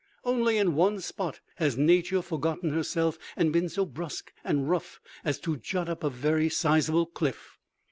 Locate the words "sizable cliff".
6.49-7.59